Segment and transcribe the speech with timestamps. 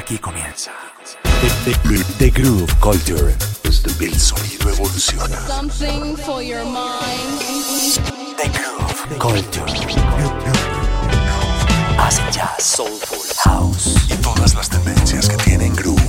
[0.00, 0.70] Aquí comienza.
[1.64, 3.34] The, the- the Groove Culture.
[4.00, 5.36] El sonido evoluciona.
[5.46, 7.38] Something for your mind.
[8.38, 9.64] The Groove Culture.
[11.98, 16.00] Acid jazz, soulful, house y todas las tendencias que tienen groove.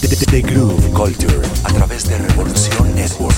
[0.00, 3.36] The, the- the Groove Culture a través de Revolución Network.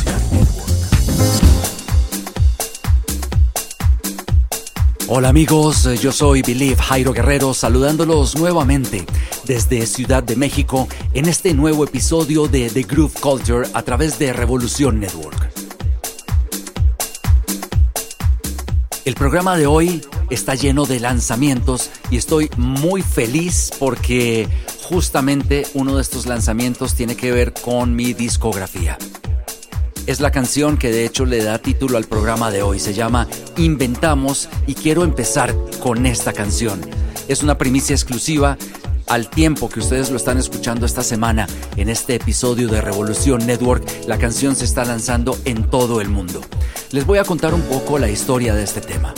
[5.15, 9.05] Hola amigos, yo soy Believe Jairo Guerrero saludándolos nuevamente
[9.45, 14.33] desde Ciudad de México en este nuevo episodio de The Groove Culture a través de
[14.33, 15.53] Revolución Network.
[19.05, 24.49] El programa de hoy está lleno de lanzamientos y estoy muy feliz porque
[24.83, 28.97] justamente uno de estos lanzamientos tiene que ver con mi discografía.
[30.07, 32.81] Es la canción que de hecho le da título al programa de hoy.
[32.81, 36.81] Se llama Inventamos y quiero empezar con esta canción.
[37.29, 38.59] Es una primicia exclusiva
[39.07, 43.85] al tiempo que ustedes lo están escuchando esta semana en este episodio de Revolución Network.
[44.09, 46.41] La canción se está lanzando en todo el mundo.
[46.91, 49.15] Les voy a contar un poco la historia de este tema.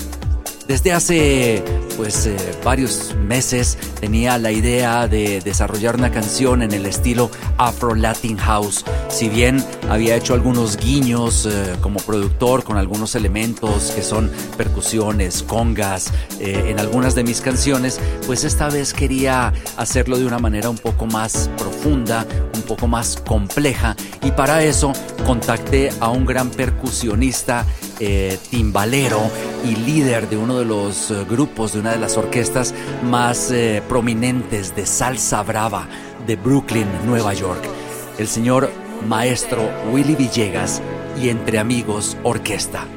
[0.67, 1.63] Desde hace
[1.97, 7.95] pues eh, varios meses tenía la idea de desarrollar una canción en el estilo Afro
[7.95, 8.85] Latin House.
[9.09, 15.43] Si bien había hecho algunos guiños eh, como productor con algunos elementos que son percusiones,
[15.43, 20.71] congas eh, en algunas de mis canciones, pues esta vez quería hacerlo de una manera
[20.71, 24.93] un poco más profunda, un poco más compleja y para eso
[25.25, 27.65] contacté a un gran percusionista
[28.01, 29.21] eh, timbalero
[29.65, 33.81] y líder de uno de los eh, grupos, de una de las orquestas más eh,
[33.89, 35.87] prominentes de salsa brava
[36.27, 37.63] de Brooklyn, Nueva York,
[38.19, 38.69] el señor
[39.07, 40.83] maestro Willy Villegas
[41.23, 42.89] y Entre Amigos Orquesta.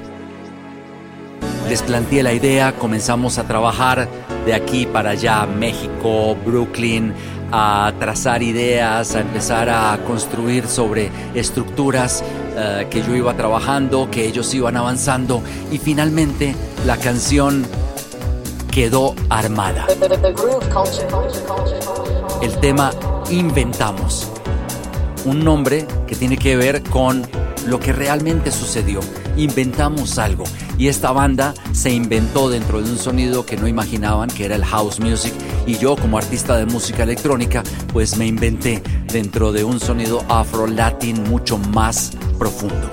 [1.69, 4.07] Les planteé la idea, comenzamos a trabajar
[4.45, 7.13] de aquí para allá, México, Brooklyn,
[7.51, 12.23] a trazar ideas, a empezar a construir sobre estructuras
[12.55, 17.66] eh, que yo iba trabajando, que ellos iban avanzando y finalmente la canción
[18.72, 19.88] quedó armada.
[22.41, 22.91] El tema
[23.29, 24.31] Inventamos,
[25.25, 27.27] un nombre que tiene que ver con
[27.66, 29.01] lo que realmente sucedió.
[29.38, 30.46] Inventamos algo
[30.80, 34.66] y esta banda se inventó dentro de un sonido que no imaginaban que era el
[34.66, 35.34] house music
[35.68, 38.81] y yo como artista de música electrónica pues me inventé
[39.12, 42.90] dentro de un sonido afro latin mucho más profundo.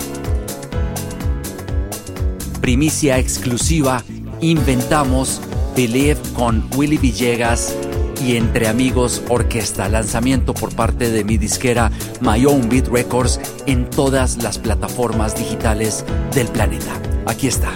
[2.60, 4.02] Primicia exclusiva,
[4.40, 5.40] inventamos
[5.74, 7.74] Believe con Willy Villegas
[8.22, 13.88] y Entre Amigos Orquesta, lanzamiento por parte de mi disquera My Own Beat Records en
[13.88, 16.04] todas las plataformas digitales
[16.34, 17.00] del planeta.
[17.26, 17.72] Aquí está.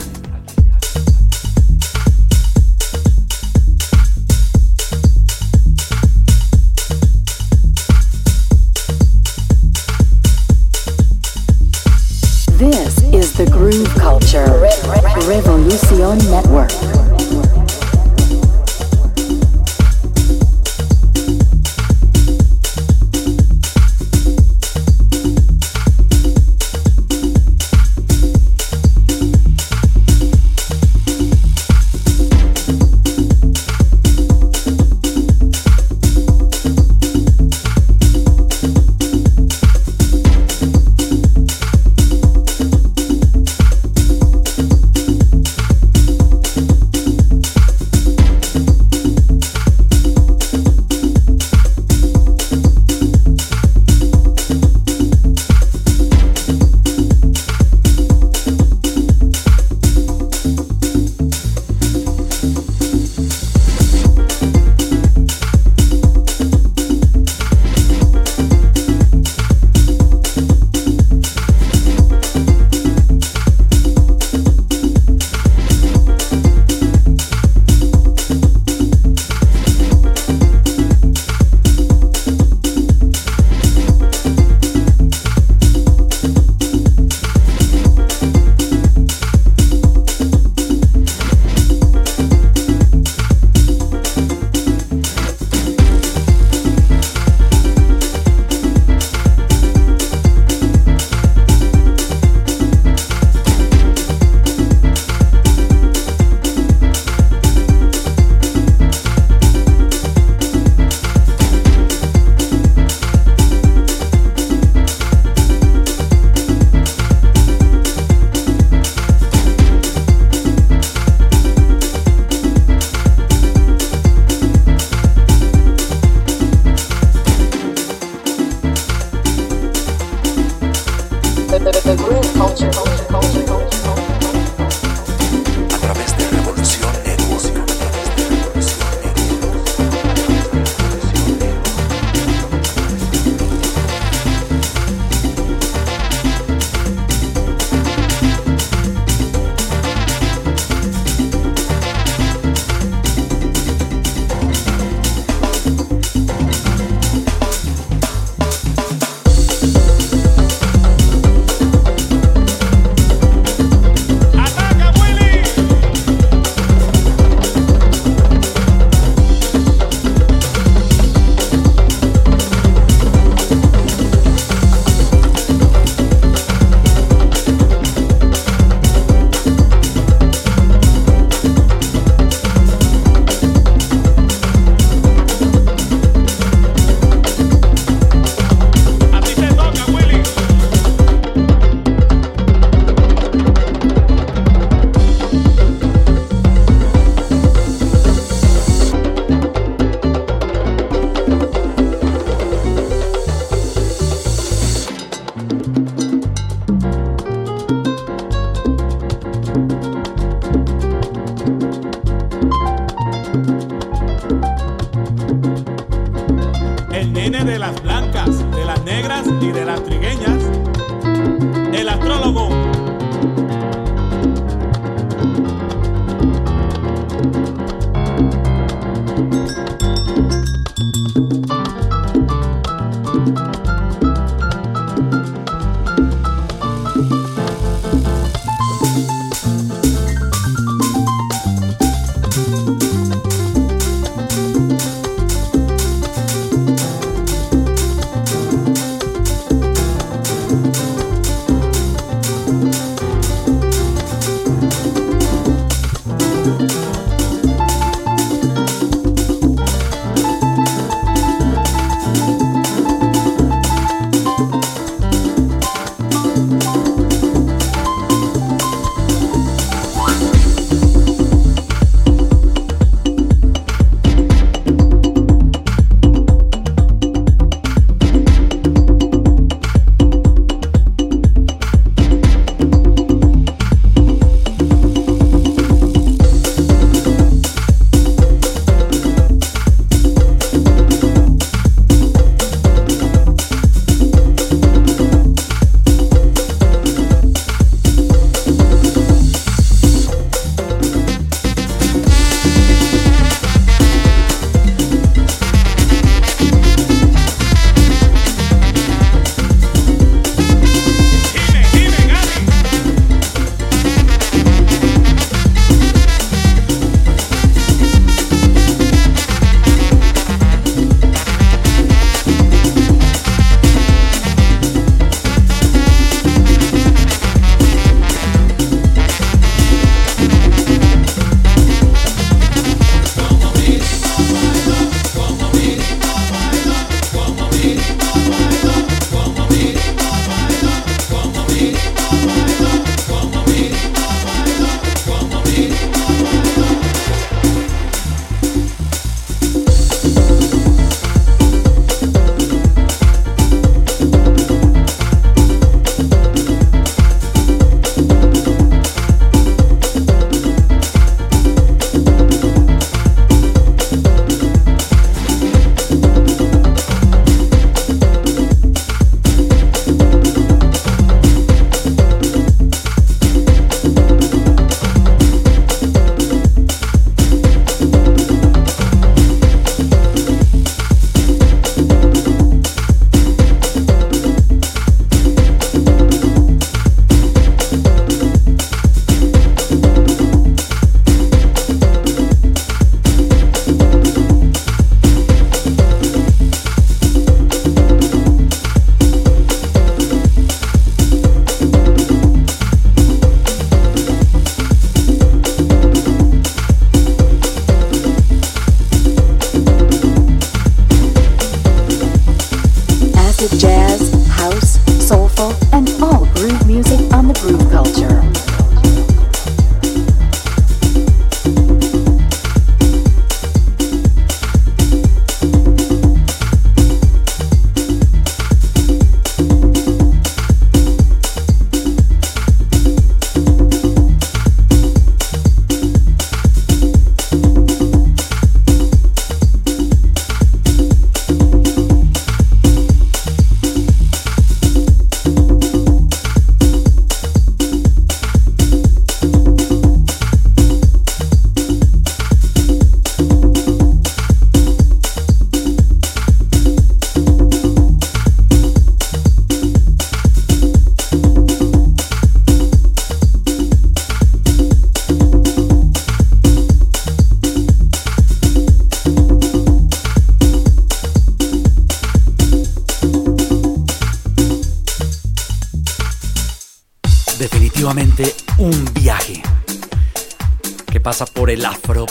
[12.59, 14.47] This is the Groove Culture
[15.27, 17.08] Revolution Network.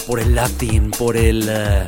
[0.07, 1.85] Por el latin, por el, eh,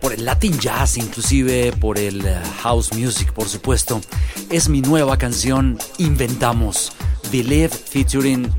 [0.00, 4.00] por el latin jazz, inclusive por el eh, house music, por supuesto.
[4.48, 6.92] Es mi nueva canción Inventamos,
[7.30, 8.50] Believe featuring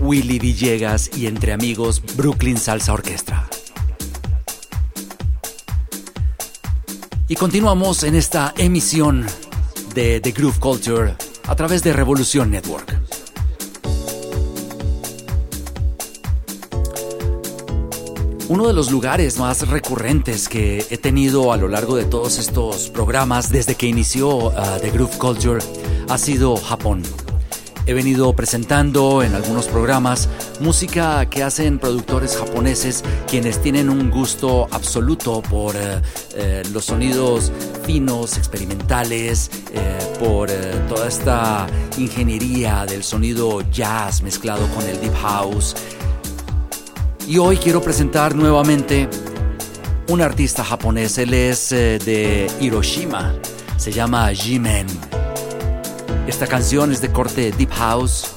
[0.00, 3.48] Willy Villegas y entre amigos Brooklyn Salsa Orquestra.
[7.26, 9.24] Y continuamos en esta emisión
[9.94, 11.16] de The Groove Culture
[11.48, 13.05] a través de Revolución Network.
[18.48, 22.90] Uno de los lugares más recurrentes que he tenido a lo largo de todos estos
[22.90, 25.58] programas desde que inició uh, The Groove Culture
[26.08, 27.02] ha sido Japón.
[27.86, 30.28] He venido presentando en algunos programas
[30.60, 37.50] música que hacen productores japoneses quienes tienen un gusto absoluto por uh, uh, los sonidos
[37.84, 39.50] finos, experimentales,
[40.18, 40.50] por
[40.88, 41.66] toda esta
[41.98, 45.76] ingeniería del sonido jazz mezclado con el deep house
[47.26, 49.08] y hoy quiero presentar nuevamente
[50.08, 51.18] un artista japonés.
[51.18, 53.34] Él es eh, de Hiroshima.
[53.76, 54.86] Se llama Jimen.
[56.26, 58.32] Esta canción es de corte Deep House.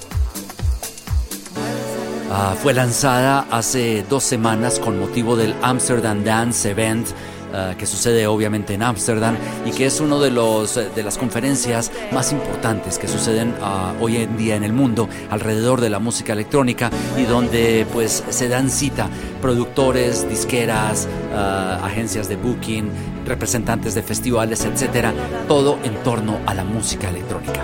[2.29, 7.07] Uh, fue lanzada hace dos semanas con motivo del Amsterdam Dance Event
[7.49, 11.91] Uh, que sucede obviamente en Ámsterdam y que es uno de los de las conferencias
[12.11, 16.33] más importantes que suceden uh, hoy en día en el mundo alrededor de la música
[16.33, 19.09] electrónica y donde pues se dan cita
[19.41, 22.91] productores, disqueras, uh, agencias de booking,
[23.25, 25.11] representantes de festivales, etcétera,
[25.47, 27.63] todo en torno a la música electrónica.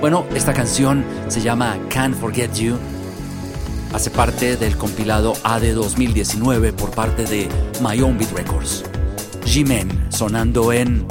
[0.00, 2.78] Bueno, esta canción se llama Can't Forget You
[3.92, 7.48] hace parte del compilado AD 2019 por parte de
[7.82, 8.84] My Own Beat Records.
[9.46, 11.06] G-Men sonando en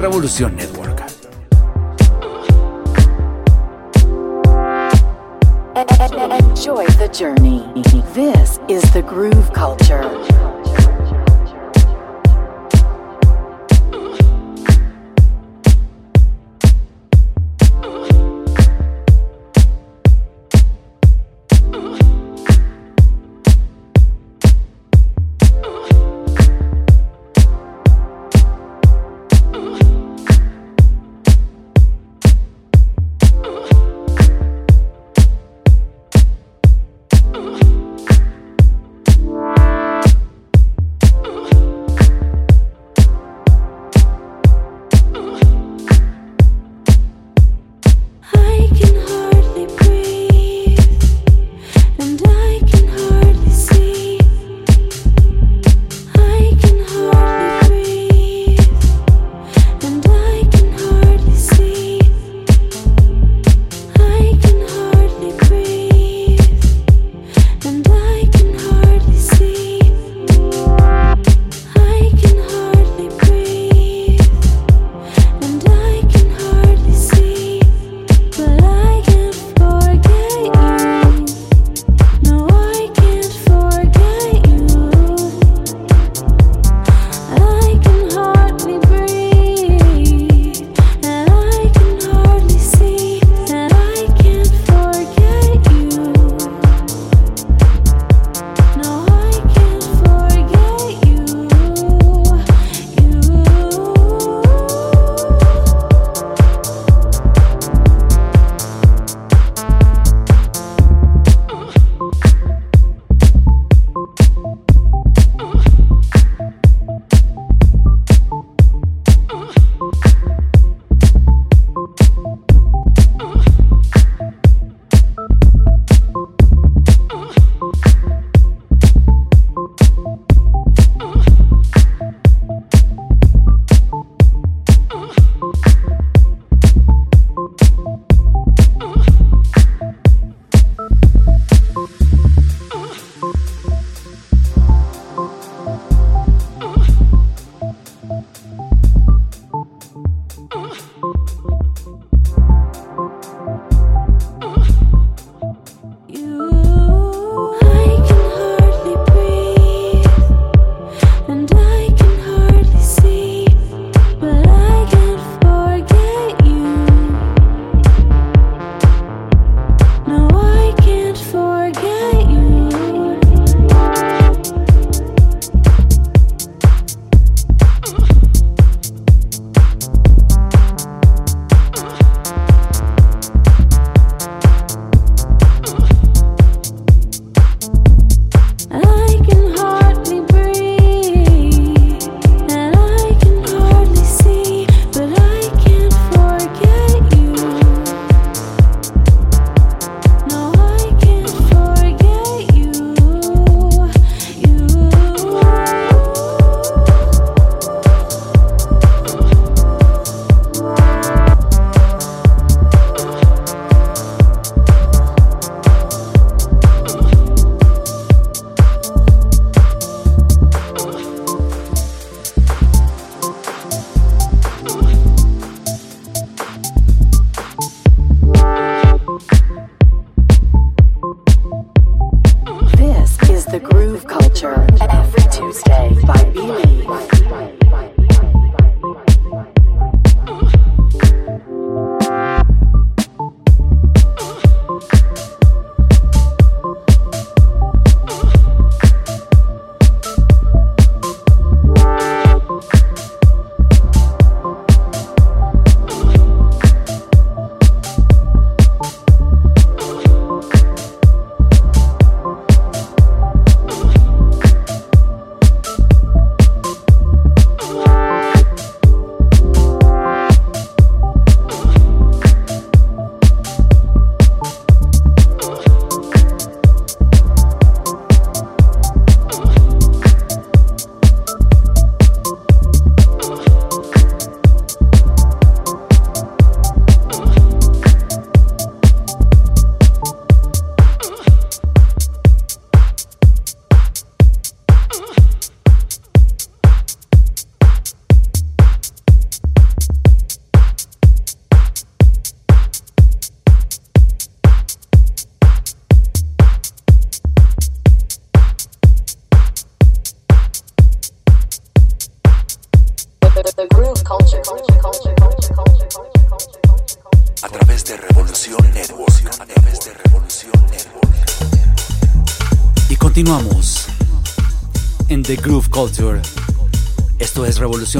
[0.00, 1.02] Revolución Network.
[5.76, 7.62] Enjoy the journey.
[8.14, 10.02] This is the groove culture.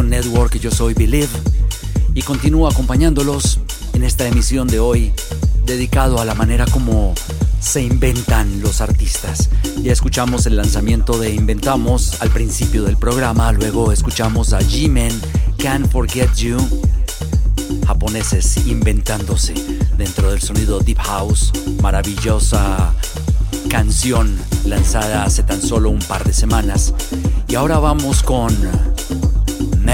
[0.01, 1.29] Network yo soy Believe.
[2.15, 3.61] Y continúo acompañándolos
[3.93, 5.13] en esta emisión de hoy
[5.67, 7.15] dedicado a la manera como
[7.61, 9.51] se inventan los artistas.
[9.83, 15.13] Ya escuchamos el lanzamiento de Inventamos al principio del programa, luego escuchamos a G-Men,
[15.59, 16.57] Can't Forget You,
[17.87, 19.55] japoneses inventándose
[19.99, 21.53] dentro del sonido Deep House,
[21.83, 22.95] maravillosa
[23.69, 26.95] canción lanzada hace tan solo un par de semanas.
[27.49, 28.57] Y ahora vamos con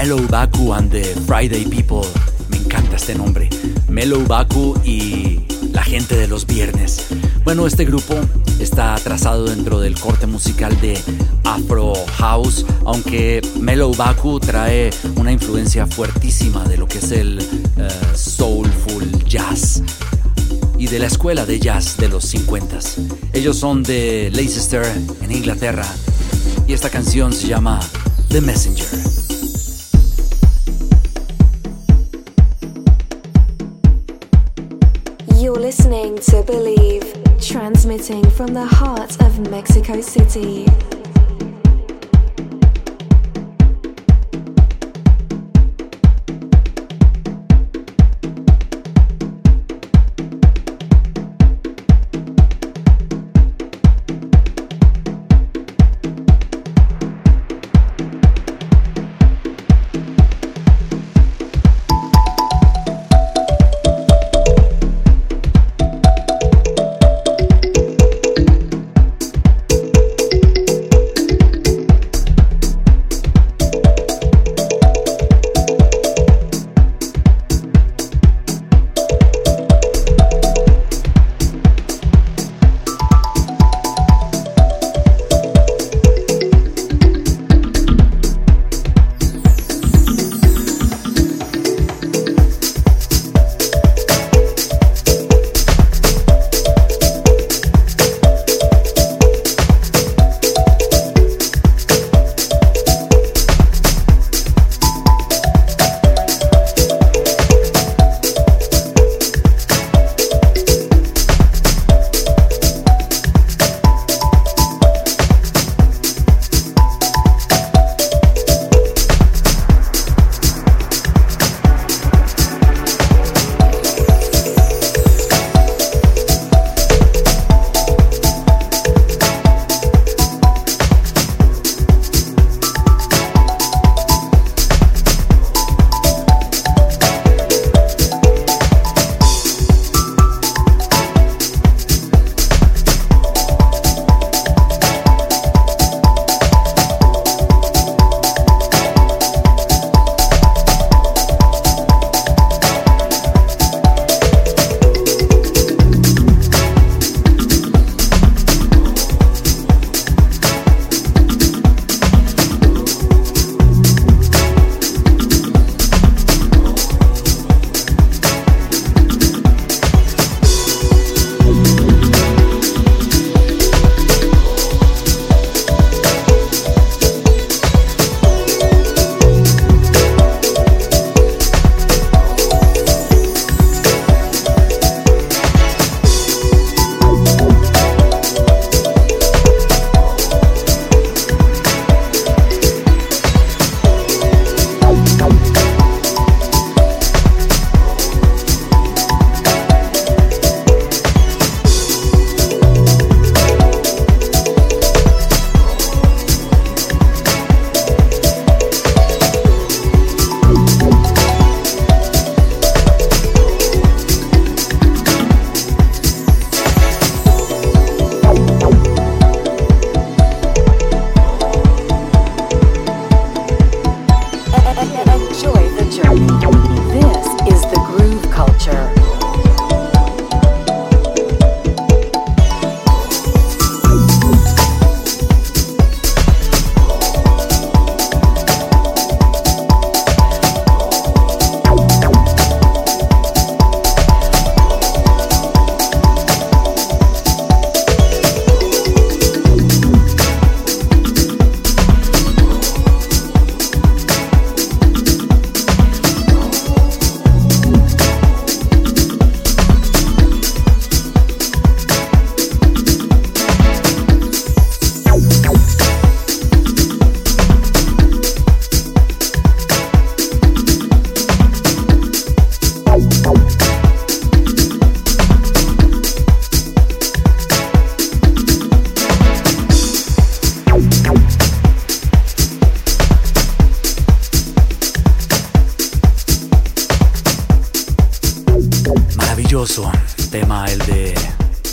[0.01, 2.07] Mellow Baku and the Friday People.
[2.47, 3.49] Me encanta este nombre.
[3.89, 5.41] Mellow Baku y
[5.73, 7.07] la gente de los viernes.
[7.43, 8.15] Bueno, este grupo
[8.61, 10.97] está trazado dentro del corte musical de
[11.43, 17.89] Afro House, aunque Mellow Baku trae una influencia fuertísima de lo que es el eh,
[18.15, 19.83] soulful jazz
[20.77, 22.79] y de la escuela de jazz de los 50.
[23.33, 24.85] Ellos son de Leicester,
[25.21, 25.85] en Inglaterra,
[26.69, 27.81] y esta canción se llama
[28.29, 29.08] The Messenger.
[36.21, 40.65] To Believe, transmitting from the heart of Mexico City.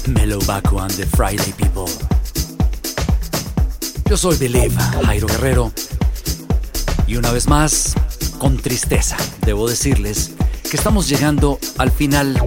[0.08, 1.86] Mellow Baku and the Friday People.
[4.08, 5.72] Yo soy Believe, Jairo Guerrero,
[7.06, 7.94] y una vez más,
[8.38, 10.32] con tristeza, debo decirles
[10.70, 12.40] que estamos llegando al final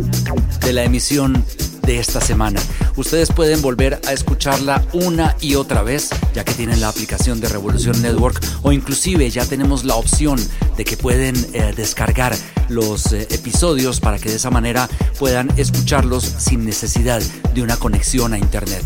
[0.61, 1.43] de la emisión
[1.89, 2.61] de esta semana.
[2.97, 7.49] Ustedes pueden volver a escucharla una y otra vez, ya que tienen la aplicación de
[7.49, 10.39] Revolución Network, o inclusive ya tenemos la opción
[10.77, 12.35] de que pueden eh, descargar
[12.67, 17.23] los eh, episodios para que de esa manera puedan escucharlos sin necesidad
[17.55, 18.83] de una conexión a Internet.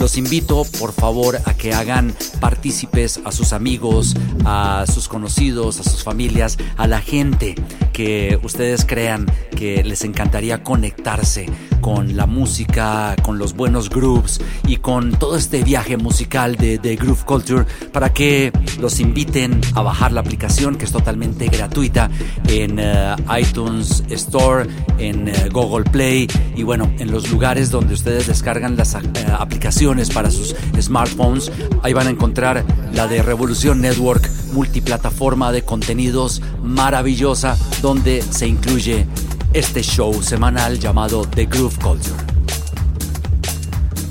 [0.00, 5.82] Los invito, por favor, a que hagan partícipes a sus amigos, a sus conocidos, a
[5.82, 7.54] sus familias, a la gente
[7.92, 11.50] que ustedes crean que les encantaría conectarse
[11.82, 17.24] con la música, con los buenos grooves y con todo este viaje musical de, Groove
[17.24, 22.10] Culture para que los inviten a bajar la aplicación que es totalmente gratuita
[22.48, 24.66] en eh, iTunes Store,
[24.98, 29.00] en eh, Google Play y bueno, en los lugares donde ustedes descargan las eh,
[29.38, 31.50] aplicaciones para sus smartphones.
[31.82, 39.06] Ahí van a encontrar la de Revolución Network, multiplataforma de contenidos maravillosa donde se incluye
[39.52, 42.14] este show semanal llamado The Groove Culture.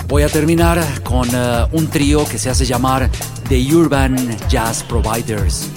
[0.09, 3.09] Voy a terminar con eh, un trío que se hace llamar
[3.47, 5.69] The Urban Jazz Providers.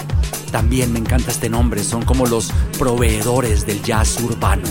[0.51, 4.63] También me encanta este nombre, son como los proveedores del jazz urbano.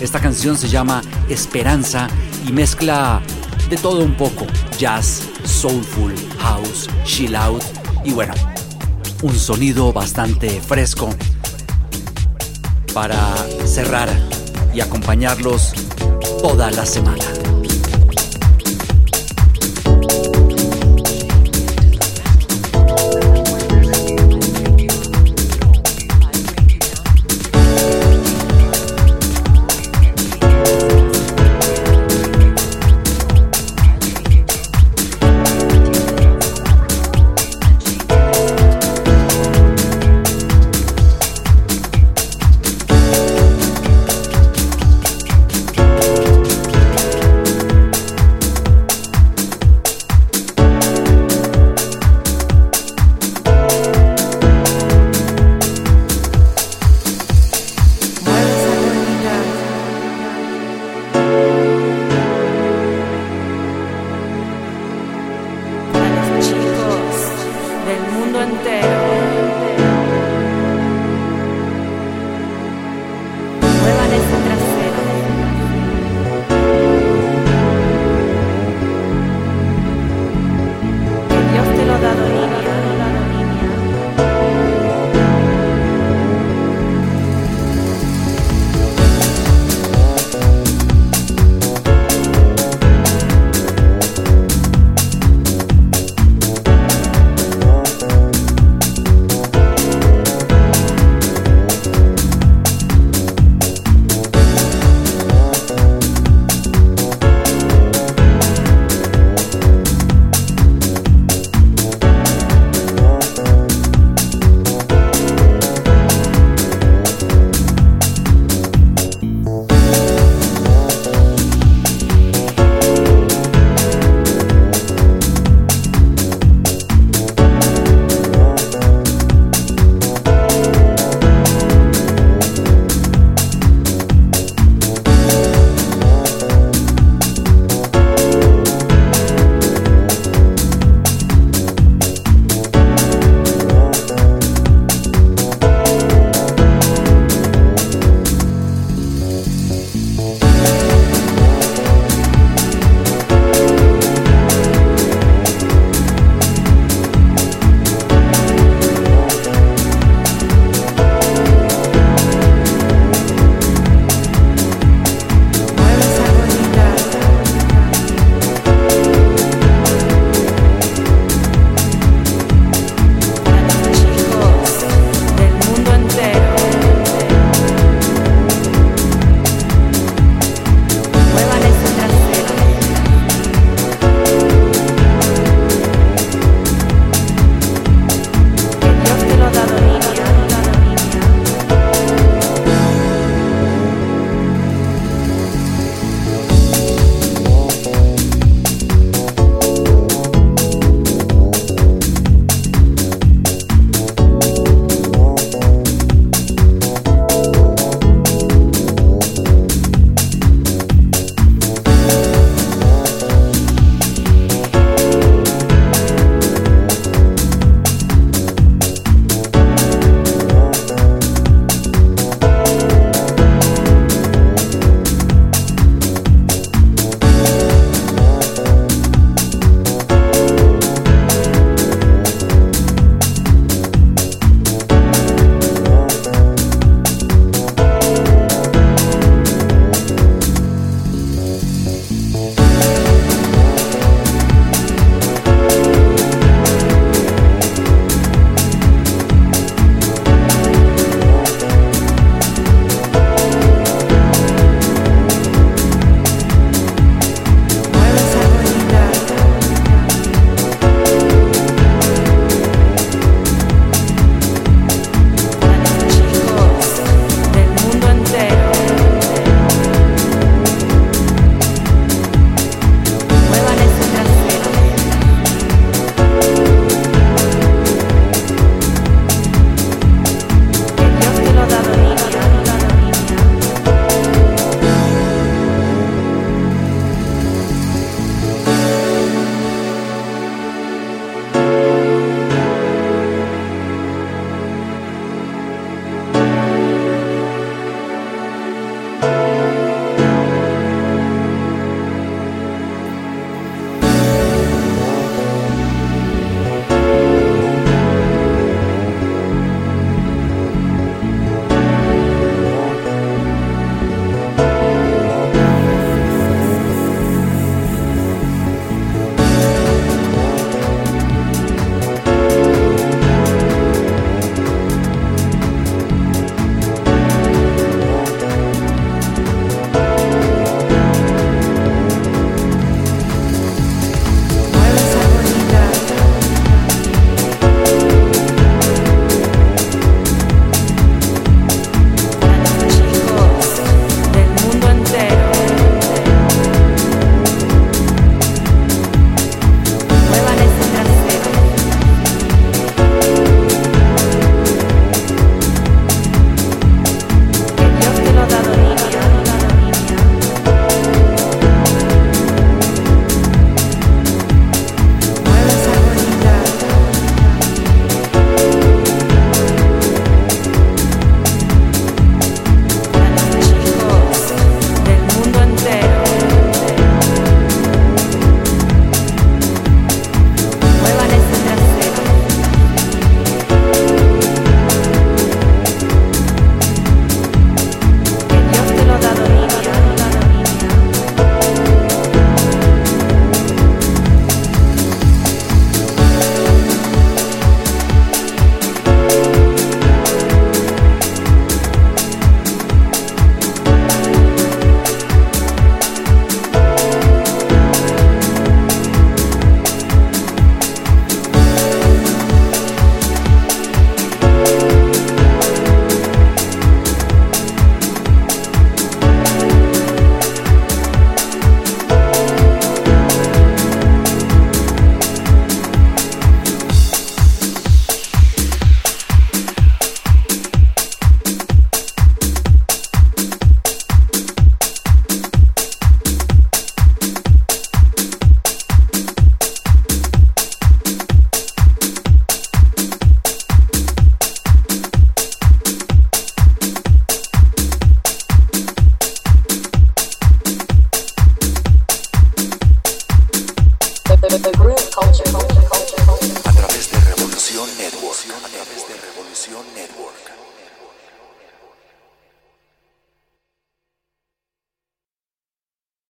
[0.00, 2.08] Esta canción se llama Esperanza
[2.46, 3.22] y mezcla
[3.72, 4.46] de todo un poco,
[4.78, 7.62] jazz, soulful, house, chill out
[8.04, 8.34] y bueno,
[9.22, 11.08] un sonido bastante fresco
[12.92, 13.18] para
[13.64, 14.10] cerrar
[14.74, 15.72] y acompañarlos
[16.42, 17.41] toda la semana.